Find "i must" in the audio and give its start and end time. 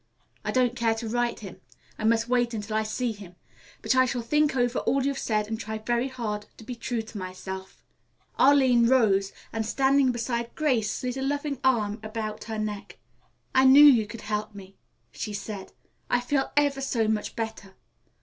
1.99-2.27